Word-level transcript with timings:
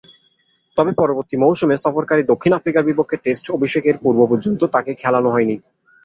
তবে, 0.77 0.91
পরবর্তী 0.93 1.35
মৌসুমে 1.37 1.75
সফরকারী 1.77 2.21
দক্ষিণ 2.23 2.51
আফ্রিকার 2.55 2.87
বিপক্ষে 2.89 3.17
টেস্ট 3.25 3.45
অভিষেকের 3.51 3.95
পূর্ব-পর্যন্ত 4.03 4.61
তাকে 4.75 4.91
খেলানো 5.01 5.29
হয়নি। 5.31 5.55